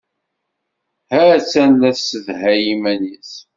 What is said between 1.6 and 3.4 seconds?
la tessedhay iman-is.